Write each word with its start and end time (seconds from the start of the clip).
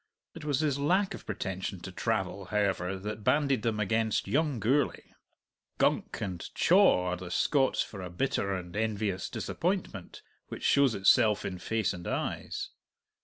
It 0.33 0.43
was 0.43 0.61
his 0.61 0.79
lack 0.79 1.13
of 1.13 1.27
pretension 1.27 1.79
to 1.81 1.91
travel, 1.91 2.45
however, 2.45 2.97
that 2.97 3.23
banded 3.23 3.61
them 3.61 3.79
against 3.79 4.27
young 4.27 4.59
Gourlay. 4.59 5.13
"Gunk" 5.77 6.19
and 6.21 6.43
"chaw" 6.55 7.09
are 7.11 7.15
the 7.17 7.29
Scots 7.29 7.83
for 7.83 8.01
a 8.01 8.09
bitter 8.09 8.51
and 8.51 8.75
envious 8.75 9.29
disappointment 9.29 10.23
which 10.47 10.63
shows 10.63 10.95
itself 10.95 11.45
in 11.45 11.59
face 11.59 11.93
and 11.93 12.07
eyes. 12.07 12.71